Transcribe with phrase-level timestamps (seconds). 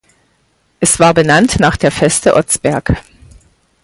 [0.79, 3.03] Es war benannt nach der Veste Otzberg.